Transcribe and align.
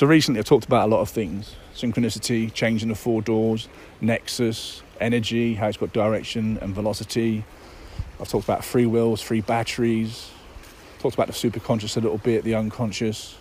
So 0.00 0.06
recently 0.06 0.40
I've 0.40 0.46
talked 0.46 0.64
about 0.64 0.88
a 0.88 0.90
lot 0.90 1.02
of 1.02 1.10
things 1.10 1.56
synchronicity, 1.74 2.50
changing 2.54 2.88
the 2.88 2.94
four 2.94 3.20
doors, 3.20 3.68
nexus, 4.00 4.82
energy, 4.98 5.52
how 5.52 5.68
it's 5.68 5.76
got 5.76 5.92
direction 5.92 6.56
and 6.62 6.74
velocity. 6.74 7.44
I've 8.18 8.26
talked 8.26 8.44
about 8.44 8.64
free 8.64 8.86
wills, 8.86 9.20
free 9.20 9.42
batteries, 9.42 10.30
talked 11.00 11.16
about 11.16 11.26
the 11.26 11.34
superconscious 11.34 11.98
a 11.98 12.00
little 12.00 12.16
bit, 12.16 12.44
the 12.44 12.54
unconscious, 12.54 13.36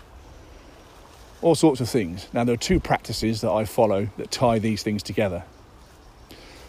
all 1.41 1.55
sorts 1.55 1.79
of 1.79 1.89
things. 1.89 2.27
Now, 2.33 2.43
there 2.43 2.55
are 2.55 2.57
two 2.57 2.81
practices 2.81 3.39
that 3.39 3.51
I 3.51 3.63
follow 3.63 4.09
that 4.17 4.29
tie 4.29 4.59
these 4.59 4.83
things 4.83 5.01
together. 5.01 5.45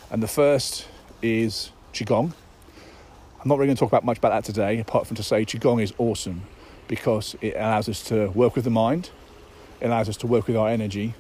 And 0.09 0.23
the 0.23 0.29
first 0.29 0.87
is 1.21 1.73
Qigong. 1.93 2.33
I'm 3.41 3.49
not 3.49 3.59
really 3.59 3.67
going 3.67 3.77
to 3.77 3.81
talk 3.81 3.91
about 3.91 4.05
much 4.05 4.19
about 4.19 4.31
that 4.31 4.45
today, 4.45 4.79
apart 4.79 5.09
from 5.09 5.17
to 5.17 5.25
say 5.25 5.45
Qigong 5.45 5.83
is 5.83 5.93
awesome 5.99 6.43
because 6.87 7.35
it 7.41 7.57
allows 7.57 7.89
us 7.89 8.05
to 8.05 8.29
work 8.29 8.55
with 8.55 8.63
the 8.63 8.71
mind, 8.71 9.11
allows 9.83 10.09
us 10.09 10.17
to 10.19 10.27
work 10.27 10.47
with 10.47 10.57
our 10.57 10.69
energy 10.69 11.15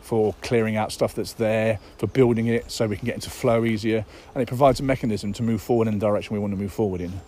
for 0.00 0.34
clearing 0.42 0.76
out 0.76 0.92
stuff 0.92 1.14
that's 1.14 1.32
there, 1.32 1.78
for 1.96 2.06
building 2.06 2.46
it 2.46 2.70
so 2.70 2.86
we 2.86 2.96
can 2.96 3.06
get 3.06 3.14
into 3.14 3.30
flow 3.30 3.64
easier, 3.64 4.04
and 4.34 4.42
it 4.42 4.46
provides 4.46 4.78
a 4.78 4.82
mechanism 4.82 5.32
to 5.32 5.42
move 5.42 5.62
forward 5.62 5.88
in 5.88 5.98
the 5.98 6.06
direction 6.06 6.34
we 6.34 6.40
want 6.40 6.52
to 6.52 6.58
move 6.58 6.72
forward 6.72 7.00
in. 7.00 7.20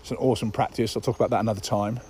It's 0.00 0.10
an 0.10 0.16
awesome 0.16 0.50
practice. 0.50 0.96
I'll 0.96 1.02
talk 1.02 1.16
about 1.16 1.30
that 1.30 1.40
another 1.40 1.60
time. 1.60 2.00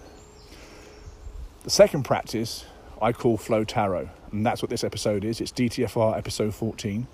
The 1.65 1.71
second 1.71 2.05
practice 2.05 2.65
I 3.01 3.13
call 3.13 3.37
Flow 3.37 3.65
Tarot, 3.65 4.09
and 4.33 4.45
that's 4.45 4.63
what 4.63 4.71
this 4.71 4.85
episode 4.85 5.25
is. 5.25 5.41
It's 5.41 5.53
DTFR 5.53 6.17
episode 6.17 6.55
14, 6.55 7.07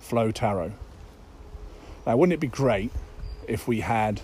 Flow 0.00 0.30
Tarot. 0.30 0.72
Now, 2.06 2.16
wouldn't 2.16 2.32
it 2.32 2.40
be 2.40 2.46
great 2.46 2.90
if 3.46 3.68
we 3.68 3.80
had 3.80 4.22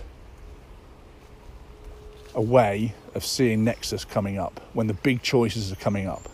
a 2.33 2.41
way 2.41 2.95
of 3.15 3.25
seeing 3.25 3.63
Nexus 3.63 4.05
coming 4.05 4.37
up 4.37 4.59
when 4.73 4.87
the 4.87 4.93
big 4.93 5.21
choices 5.21 5.71
are 5.71 5.75
coming 5.75 6.07
up, 6.07 6.29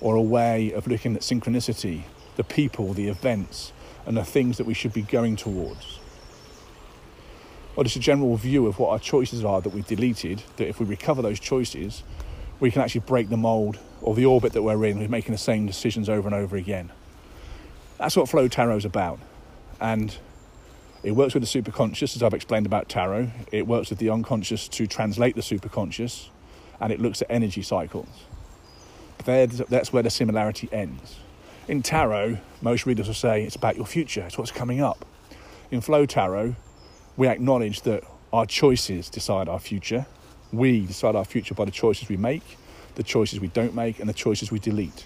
or 0.00 0.16
a 0.16 0.22
way 0.22 0.72
of 0.72 0.86
looking 0.86 1.14
at 1.14 1.22
synchronicity, 1.22 2.02
the 2.36 2.44
people, 2.44 2.92
the 2.92 3.08
events, 3.08 3.72
and 4.06 4.16
the 4.16 4.24
things 4.24 4.58
that 4.58 4.66
we 4.66 4.74
should 4.74 4.92
be 4.92 5.02
going 5.02 5.36
towards? 5.36 5.98
Or 7.76 7.84
just 7.84 7.96
a 7.96 8.00
general 8.00 8.36
view 8.36 8.66
of 8.66 8.78
what 8.78 8.90
our 8.90 8.98
choices 8.98 9.44
are 9.44 9.60
that 9.60 9.70
we've 9.70 9.86
deleted, 9.86 10.42
that 10.56 10.68
if 10.68 10.78
we 10.78 10.86
recover 10.86 11.22
those 11.22 11.40
choices, 11.40 12.02
we 12.60 12.70
can 12.70 12.82
actually 12.82 13.00
break 13.00 13.28
the 13.28 13.36
mold 13.36 13.78
or 14.00 14.14
the 14.14 14.24
orbit 14.24 14.52
that 14.52 14.62
we're 14.62 14.84
in 14.84 14.98
we're 14.98 15.08
making 15.08 15.32
the 15.32 15.38
same 15.38 15.66
decisions 15.66 16.08
over 16.08 16.28
and 16.28 16.34
over 16.34 16.56
again. 16.56 16.92
That's 17.98 18.16
what 18.16 18.28
Flow 18.28 18.48
Tarot 18.48 18.76
is 18.76 18.84
about. 18.84 19.18
And 19.80 20.16
it 21.04 21.12
works 21.12 21.34
with 21.34 21.42
the 21.42 21.62
superconscious, 21.62 22.16
as 22.16 22.22
I've 22.22 22.32
explained 22.32 22.64
about 22.64 22.88
tarot. 22.88 23.30
It 23.52 23.66
works 23.66 23.90
with 23.90 23.98
the 23.98 24.08
unconscious 24.08 24.66
to 24.68 24.86
translate 24.86 25.34
the 25.34 25.42
superconscious, 25.42 26.28
and 26.80 26.90
it 26.90 26.98
looks 26.98 27.20
at 27.20 27.30
energy 27.30 27.60
cycles. 27.60 28.08
But 29.18 29.50
that's 29.68 29.92
where 29.92 30.02
the 30.02 30.08
similarity 30.08 30.68
ends. 30.72 31.18
In 31.68 31.82
tarot, 31.82 32.38
most 32.62 32.86
readers 32.86 33.06
will 33.06 33.14
say 33.14 33.44
it's 33.44 33.54
about 33.54 33.76
your 33.76 33.84
future, 33.84 34.22
it's 34.22 34.38
what's 34.38 34.50
coming 34.50 34.80
up. 34.80 35.04
In 35.70 35.82
Flow 35.82 36.06
Tarot, 36.06 36.56
we 37.18 37.28
acknowledge 37.28 37.82
that 37.82 38.02
our 38.32 38.46
choices 38.46 39.10
decide 39.10 39.46
our 39.46 39.60
future, 39.60 40.06
we 40.52 40.86
decide 40.86 41.16
our 41.16 41.24
future 41.24 41.54
by 41.54 41.66
the 41.66 41.70
choices 41.70 42.08
we 42.08 42.16
make, 42.16 42.56
the 42.94 43.02
choices 43.02 43.40
we 43.40 43.48
don't 43.48 43.74
make, 43.74 44.00
and 44.00 44.08
the 44.08 44.14
choices 44.14 44.50
we 44.50 44.58
delete. 44.58 45.04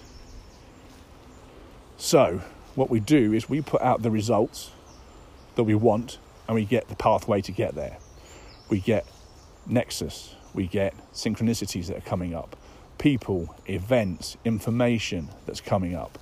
So, 1.97 2.41
what 2.77 2.89
we 2.89 3.01
do 3.01 3.33
is 3.33 3.49
we 3.49 3.63
put 3.63 3.83
out 3.83 4.03
the 4.03 4.11
results 4.11 4.71
that 5.59 5.65
we 5.65 5.75
want 5.75 6.19
and 6.47 6.55
we 6.55 6.65
get 6.65 6.87
the 6.87 6.95
pathway 6.95 7.41
to 7.43 7.51
get 7.51 7.75
there. 7.75 7.99
We 8.71 8.79
get 8.79 9.05
nexus, 9.67 10.37
we 10.55 10.69
get 10.69 10.95
synchronicities 11.13 11.89
that 11.89 11.97
are 11.97 12.09
coming 12.09 12.33
up, 12.33 12.57
people, 12.97 13.57
events, 13.67 14.37
information 14.45 15.31
that's 15.47 15.61
coming 15.61 15.97
up. 15.97 16.17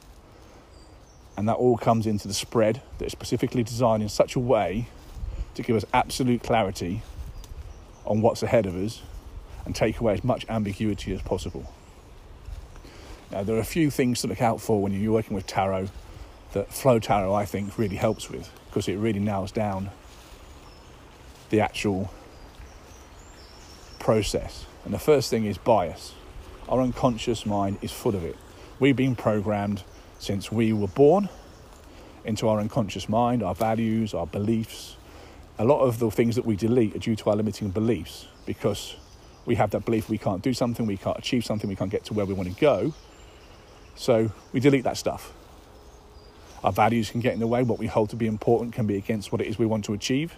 And 1.36 1.46
that 1.50 1.56
all 1.56 1.76
comes 1.76 2.06
into 2.06 2.26
the 2.26 2.32
spread 2.32 2.80
that 2.96 3.04
is 3.04 3.12
specifically 3.12 3.62
designed 3.62 4.02
in 4.02 4.08
such 4.08 4.36
a 4.36 4.40
way 4.40 4.88
to 5.54 5.62
give 5.62 5.76
us 5.76 5.84
absolute 5.92 6.42
clarity 6.42 7.02
on 8.06 8.22
what's 8.22 8.42
ahead 8.42 8.64
of 8.64 8.74
us 8.74 9.02
and 9.66 9.76
take 9.76 10.00
away 10.00 10.14
as 10.14 10.24
much 10.24 10.46
ambiguity 10.48 11.12
as 11.12 11.20
possible. 11.20 11.70
Now, 13.30 13.42
there 13.42 13.56
are 13.56 13.60
a 13.60 13.64
few 13.64 13.90
things 13.90 14.22
to 14.22 14.28
look 14.28 14.40
out 14.40 14.62
for 14.62 14.80
when 14.80 14.94
you're 14.94 15.12
working 15.12 15.34
with 15.34 15.46
tarot 15.46 15.88
that 16.54 16.72
Flow 16.72 16.98
Tarot, 16.98 17.34
I 17.34 17.44
think, 17.44 17.76
really 17.76 17.96
helps 17.96 18.30
with 18.30 18.50
because 18.76 18.88
it 18.88 18.96
really 18.96 19.18
nails 19.18 19.50
down 19.50 19.88
the 21.48 21.62
actual 21.62 22.12
process. 23.98 24.66
And 24.84 24.92
the 24.92 24.98
first 24.98 25.30
thing 25.30 25.46
is 25.46 25.56
bias. 25.56 26.12
Our 26.68 26.82
unconscious 26.82 27.46
mind 27.46 27.78
is 27.80 27.90
full 27.90 28.14
of 28.14 28.22
it. 28.22 28.36
We've 28.78 28.94
been 28.94 29.16
programmed 29.16 29.82
since 30.18 30.52
we 30.52 30.74
were 30.74 30.88
born 30.88 31.30
into 32.26 32.50
our 32.50 32.60
unconscious 32.60 33.08
mind, 33.08 33.42
our 33.42 33.54
values, 33.54 34.12
our 34.12 34.26
beliefs. 34.26 34.98
A 35.58 35.64
lot 35.64 35.80
of 35.80 35.98
the 35.98 36.10
things 36.10 36.36
that 36.36 36.44
we 36.44 36.54
delete 36.54 36.94
are 36.96 36.98
due 36.98 37.16
to 37.16 37.30
our 37.30 37.36
limiting 37.36 37.70
beliefs 37.70 38.26
because 38.44 38.94
we 39.46 39.54
have 39.54 39.70
that 39.70 39.86
belief 39.86 40.10
we 40.10 40.18
can't 40.18 40.42
do 40.42 40.52
something, 40.52 40.84
we 40.84 40.98
can't 40.98 41.16
achieve 41.16 41.46
something, 41.46 41.70
we 41.70 41.76
can't 41.76 41.90
get 41.90 42.04
to 42.04 42.12
where 42.12 42.26
we 42.26 42.34
want 42.34 42.54
to 42.54 42.60
go. 42.60 42.92
So 43.94 44.30
we 44.52 44.60
delete 44.60 44.84
that 44.84 44.98
stuff. 44.98 45.32
Our 46.66 46.72
values 46.72 47.12
can 47.12 47.20
get 47.20 47.32
in 47.32 47.38
the 47.38 47.46
way. 47.46 47.62
What 47.62 47.78
we 47.78 47.86
hold 47.86 48.10
to 48.10 48.16
be 48.16 48.26
important 48.26 48.74
can 48.74 48.88
be 48.88 48.96
against 48.96 49.30
what 49.30 49.40
it 49.40 49.46
is 49.46 49.56
we 49.56 49.66
want 49.66 49.84
to 49.84 49.92
achieve. 49.92 50.34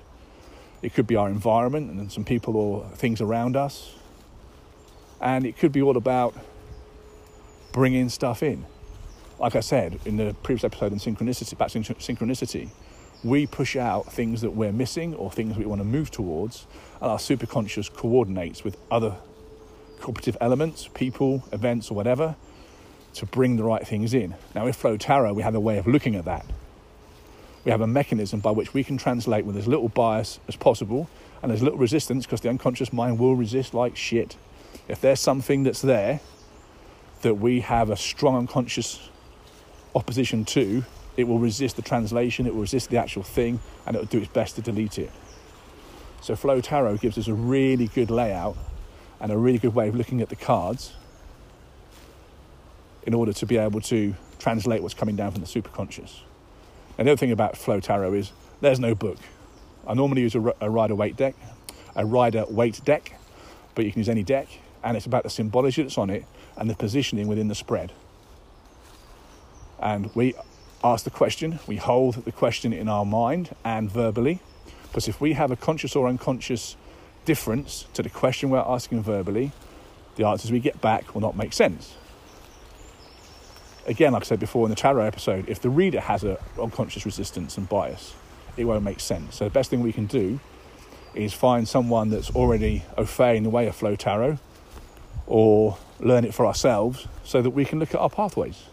It 0.83 0.93
could 0.93 1.07
be 1.07 1.17
our 1.17 1.31
environment 1.31 1.91
and 1.91 2.13
some 2.13 2.23
people 2.23 2.55
or 2.55 2.85
things 2.91 3.23
around 3.23 3.57
us. 3.57 3.95
And 5.23 5.47
it 5.47 5.57
could 5.57 5.73
be 5.73 5.81
all 5.81 5.97
about 5.97 6.35
bringing 7.73 8.11
stuff 8.11 8.43
in. 8.43 8.67
Like 9.39 9.57
I 9.57 9.61
said 9.61 10.01
in 10.05 10.19
the 10.19 10.35
previous 10.43 10.65
episode 10.65 10.93
on 10.93 10.99
synchronicity, 10.99 11.57
back 11.57 11.71
to 11.71 11.79
synchronicity, 11.79 12.69
we 13.25 13.47
push 13.47 13.75
out 13.75 14.13
things 14.13 14.43
that 14.43 14.51
we're 14.51 14.71
missing 14.71 15.15
or 15.15 15.31
things 15.31 15.57
we 15.57 15.65
want 15.65 15.81
to 15.81 15.85
move 15.85 16.11
towards, 16.11 16.67
and 17.01 17.11
our 17.11 17.19
superconscious 17.19 17.91
coordinates 17.91 18.63
with 18.63 18.77
other 18.91 19.17
cooperative 19.99 20.37
elements, 20.43 20.89
people, 20.93 21.43
events, 21.53 21.91
or 21.91 21.95
whatever 21.95 22.37
to 23.15 23.27
bring 23.27 23.57
the 23.57 23.65
right 23.65 23.87
things 23.87 24.15
in. 24.15 24.35
Now, 24.55 24.65
with 24.65 24.77
Flow 24.77 24.97
Tarot, 24.97 25.33
we 25.33 25.43
have 25.43 25.55
a 25.55 25.61
way 25.61 25.79
of 25.79 25.87
looking 25.87 26.15
at 26.15 26.25
that. 26.25 26.47
We 27.65 27.71
have 27.71 27.81
a 27.81 27.87
mechanism 27.87 28.41
by 28.41 28.53
which 28.53 28.73
we 28.73 28.85
can 28.85 28.97
translate 28.97 29.45
with 29.45 29.57
as 29.57 29.67
little 29.67 29.89
bias 29.89 30.41
as 30.49 30.57
possible 30.57 31.11
and 31.43 31.53
as 31.53 31.63
little 31.63 31.79
resistance 31.79 32.25
because 32.25 32.41
the 32.41 32.49
unconscious 32.49 32.93
mind 32.93 33.19
will 33.19 33.37
resist 33.37 33.75
like 33.75 33.97
shit. 33.97 34.37
If 34.87 35.01
there's 35.01 35.21
something 35.21 35.65
that's 35.65 35.83
there 35.83 36.21
that 37.23 37.35
we 37.35 37.61
have 37.61 37.91
a 37.91 37.97
strong 37.97 38.37
unconscious 38.37 39.11
opposition 39.95 40.45
to, 40.47 40.85
it 41.17 41.25
will 41.25 41.39
resist 41.39 41.77
the 41.77 41.83
translation, 41.83 42.47
it 42.47 42.55
will 42.55 42.63
resist 42.63 42.91
the 42.91 42.97
actual 42.97 43.25
thing, 43.25 43.61
and 43.87 43.97
it 43.97 43.99
will 43.99 44.07
do 44.07 44.19
its 44.19 44.29
best 44.29 44.55
to 44.55 44.63
delete 44.63 44.99
it. 44.99 45.11
So, 46.21 46.37
Flow 46.37 46.61
Tarot 46.61 46.99
gives 46.99 47.19
us 47.19 47.27
a 47.27 47.35
really 47.35 47.89
good 47.89 48.11
layout 48.11 48.57
and 49.21 49.33
a 49.33 49.37
really 49.37 49.59
good 49.59 49.75
way 49.75 49.89
of 49.89 49.95
looking 49.95 50.21
at 50.21 50.29
the 50.29 50.37
cards 50.37 50.93
in 53.09 53.15
order 53.15 53.33
to 53.33 53.47
be 53.47 53.57
able 53.57 53.81
to 53.81 54.15
translate 54.39 54.83
what's 54.83 54.93
coming 54.93 55.17
down 55.17 55.33
from 55.33 55.41
the 55.41 55.47
superconscious. 55.47 56.21
And 56.99 57.09
the 57.09 57.13
other 57.13 57.17
thing 57.17 57.33
about 57.33 57.57
Flow 57.57 57.81
Tarot 57.81 58.13
is 58.13 58.33
there's 58.61 58.79
no 58.79 58.95
book. 58.95 59.17
I 59.87 59.95
normally 59.95 60.21
use 60.21 60.35
a, 60.35 60.55
a 60.61 60.69
Rider 60.69 60.95
Waite 60.95 61.17
deck, 61.17 61.35
a 61.97 62.05
Rider 62.05 62.45
Waite 62.51 62.85
deck, 62.85 63.19
but 63.75 63.87
you 63.87 63.93
can 63.93 64.01
use 64.01 64.11
any 64.11 64.23
deck, 64.23 64.49
and 64.85 64.95
it's 64.95 65.07
about 65.07 65.23
the 65.23 65.31
symbology 65.31 65.81
that's 65.81 65.97
on 65.97 66.11
it 66.11 66.27
and 66.59 66.69
the 66.69 66.75
positioning 66.75 67.29
within 67.29 67.49
the 67.49 67.55
spread. 67.55 67.93
And 69.81 70.15
we 70.15 70.35
ask 70.85 71.05
the 71.05 71.11
question, 71.11 71.61
we 71.67 71.77
hold 71.77 72.27
the 72.27 72.33
question 72.33 72.75
in 72.75 72.91
our 72.91 73.07
mind 73.07 73.57
and 73.65 73.91
verbally, 73.91 74.41
because 74.83 75.09
if 75.09 75.19
we 75.19 75.33
have 75.33 75.51
a 75.51 75.57
conscious 75.57 75.97
or 75.97 76.09
unconscious 76.09 76.77
difference 77.25 77.87
to 77.95 78.03
the 78.03 78.11
question 78.11 78.51
we're 78.51 78.59
asking 78.59 79.03
verbally, 79.03 79.53
the 80.17 80.27
answers 80.27 80.53
we 80.53 80.61
get 80.61 80.83
back 80.83 81.15
will 81.15 81.23
not 81.23 81.39
make 81.39 81.55
sense. 81.55 81.95
Again, 83.89 84.13
like 84.13 84.23
I 84.23 84.27
said 84.27 84.39
before 84.39 84.67
in 84.67 84.71
the 84.71 84.77
tarot 84.77 85.05
episode, 85.05 85.49
if 85.49 85.61
the 85.61 85.71
reader 85.71 85.99
has 85.99 86.23
an 86.23 86.37
unconscious 86.61 87.05
resistance 87.05 87.57
and 87.57 87.69
bias, 87.69 88.15
it 88.57 88.65
won't 88.65 88.85
make 88.85 89.01
sense. 89.01 89.37
So 89.37 89.45
the 89.45 89.51
best 89.51 89.71
thing 89.71 89.83
we 89.83 89.93
can 89.93 90.07
do 90.07 90.39
is 91.15 91.35
find 91.35 91.67
someone 91.67 92.11
that's 92.11 92.31
already 92.31 92.85
au 92.97 93.05
fait 93.05 93.37
in 93.37 93.43
the 93.43 93.51
way 93.51 93.67
of 93.67 93.75
flow 93.75 93.97
tarot 93.97 94.39
or 95.27 95.79
learn 95.99 96.25
it 96.25 96.33
for 96.33 96.47
ourselves 96.47 97.09
so 97.25 97.43
that 97.43 97.51
we 97.51 97.65
can 97.65 97.81
look 97.81 97.95
at 97.95 98.01
our 98.01 98.11
pathways 98.11 98.67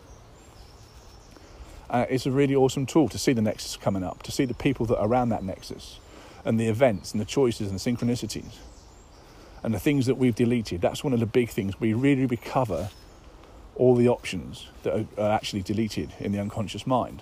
uh, 1.90 2.06
it's 2.10 2.26
a 2.26 2.32
really 2.32 2.56
awesome 2.56 2.86
tool 2.86 3.08
to 3.10 3.18
see 3.18 3.34
the 3.34 3.42
nexus 3.42 3.78
coming 3.78 4.04
up, 4.04 4.24
to 4.24 4.32
see 4.32 4.46
the 4.46 4.54
people 4.54 4.86
that 4.86 4.98
are 4.98 5.08
around 5.08 5.30
that 5.30 5.44
nexus, 5.44 6.00
and 6.44 6.60
the 6.60 6.68
events 6.68 7.12
and 7.12 7.22
the 7.22 7.26
choices 7.26 7.70
and 7.70 7.80
the 7.80 7.92
synchronicities, 7.92 8.58
and 9.64 9.74
the 9.74 9.80
things 9.80 10.06
that 10.06 10.16
we've 10.16 10.36
deleted. 10.36 10.82
That's 10.82 11.04
one 11.04 11.14
of 11.14 11.20
the 11.20 11.26
big 11.26 11.50
things. 11.50 11.80
We 11.80 11.94
really 11.94 12.26
recover 12.26 12.90
all 13.76 13.96
the 13.96 14.08
options 14.08 14.68
that 14.84 15.06
are, 15.18 15.32
actually 15.32 15.62
deleted 15.62 16.14
in 16.20 16.32
the 16.32 16.40
unconscious 16.40 16.88
mind. 16.88 17.22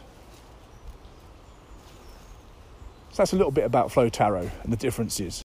So 3.11 3.17
that's 3.17 3.33
a 3.33 3.35
little 3.35 3.51
bit 3.51 3.65
about 3.65 3.91
Flow 3.91 4.09
Tarot 4.09 4.49
and 4.63 4.73
the 4.73 4.77
differences. 4.77 5.43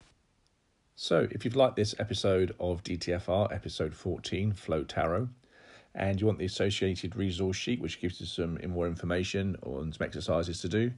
So, 0.94 1.26
if 1.30 1.44
you've 1.44 1.56
liked 1.56 1.76
this 1.76 1.94
episode 1.98 2.54
of 2.60 2.84
DTFR, 2.84 3.52
episode 3.52 3.94
14, 3.94 4.52
Flow 4.52 4.84
Tarot, 4.84 5.28
and 5.94 6.20
you 6.20 6.26
want 6.26 6.38
the 6.38 6.44
associated 6.44 7.16
resource 7.16 7.56
sheet, 7.56 7.80
which 7.80 8.00
gives 8.00 8.20
you 8.20 8.26
some 8.26 8.58
more 8.68 8.86
information 8.86 9.56
or 9.62 9.80
some 9.82 10.04
exercises 10.04 10.60
to 10.60 10.68
do, 10.68 10.92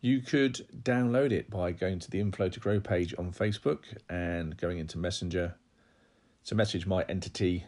you 0.00 0.20
could 0.20 0.66
download 0.82 1.32
it 1.32 1.48
by 1.48 1.72
going 1.72 1.98
to 1.98 2.10
the 2.10 2.20
Inflow 2.20 2.48
to 2.48 2.60
Grow 2.60 2.78
page 2.78 3.14
on 3.16 3.32
Facebook 3.32 3.84
and 4.08 4.56
going 4.56 4.78
into 4.78 4.98
Messenger 4.98 5.54
to 6.44 6.54
message 6.54 6.86
my 6.86 7.04
entity, 7.08 7.64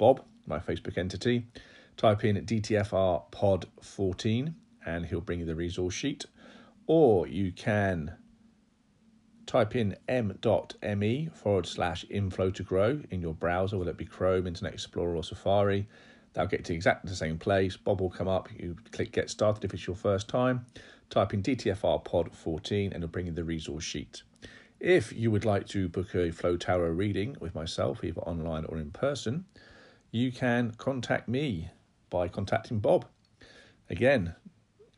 Bob, 0.00 0.24
my 0.46 0.58
Facebook 0.58 0.96
entity. 0.96 1.46
Type 1.98 2.24
in 2.24 2.36
DTFR 2.36 3.30
Pod 3.30 3.66
14 3.82 4.54
and 4.86 5.04
he'll 5.04 5.20
bring 5.20 5.40
you 5.40 5.44
the 5.44 5.54
resource 5.54 5.92
sheet. 5.92 6.24
Or 6.86 7.26
you 7.26 7.52
can 7.52 8.16
type 9.44 9.76
in 9.76 9.94
m.me 10.08 11.28
forward 11.34 11.66
slash 11.66 12.06
inflow 12.08 12.50
to 12.50 12.62
grow 12.62 13.02
in 13.10 13.20
your 13.20 13.34
browser, 13.34 13.76
whether 13.76 13.90
it 13.90 13.98
be 13.98 14.06
Chrome, 14.06 14.46
Internet 14.46 14.72
Explorer, 14.72 15.16
or 15.16 15.22
Safari. 15.22 15.86
That'll 16.32 16.48
get 16.48 16.64
to 16.64 16.72
exactly 16.72 17.10
the 17.10 17.16
same 17.16 17.36
place. 17.36 17.76
Bob 17.76 18.00
will 18.00 18.08
come 18.08 18.28
up. 18.28 18.48
You 18.56 18.76
click 18.92 19.12
Get 19.12 19.28
Started 19.28 19.66
if 19.66 19.74
it's 19.74 19.86
your 19.86 19.96
first 19.96 20.28
time. 20.30 20.64
Type 21.10 21.34
in 21.34 21.42
DTFR 21.42 22.02
Pod 22.06 22.34
14 22.34 22.94
and 22.94 23.04
it'll 23.04 23.12
bring 23.12 23.26
you 23.26 23.32
the 23.32 23.44
resource 23.44 23.84
sheet. 23.84 24.22
If 24.78 25.12
you 25.12 25.30
would 25.30 25.44
like 25.44 25.66
to 25.68 25.90
book 25.90 26.14
a 26.14 26.30
Flow 26.30 26.56
Tarot 26.56 26.88
reading 26.88 27.36
with 27.38 27.54
myself, 27.54 28.02
either 28.02 28.22
online 28.22 28.64
or 28.64 28.78
in 28.78 28.92
person, 28.92 29.44
you 30.10 30.32
can 30.32 30.72
contact 30.72 31.28
me 31.28 31.70
by 32.08 32.28
contacting 32.28 32.80
Bob. 32.80 33.06
Again, 33.88 34.34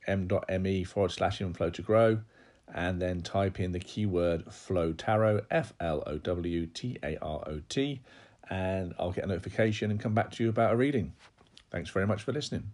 m.me 0.07 0.85
forward 0.85 1.13
slash 1.13 1.41
inflow 1.41 1.71
to 1.71 1.83
grow 1.83 2.21
and 2.75 3.01
then 3.01 3.21
type 3.21 3.61
in 3.61 3.73
the 3.73 3.79
keyword 3.79 4.53
flow 4.53 4.93
tarot 4.93 5.43
F 5.51 5.75
L 5.81 6.03
O 6.07 6.19
W 6.19 6.67
T 6.67 6.99
A 7.03 7.17
R 7.19 7.45
O 7.47 7.61
T 7.69 8.01
and 8.49 8.95
I'll 8.99 9.13
get 9.13 9.25
a 9.25 9.29
notification 9.29 9.91
and 9.91 10.01
come 10.01 10.15
back 10.15 10.31
to 10.33 10.43
you 10.43 10.49
about 10.49 10.73
a 10.73 10.77
reading. 10.77 11.13
Thanks 11.71 11.91
very 11.91 12.07
much 12.07 12.23
for 12.23 12.33
listening. 12.33 12.71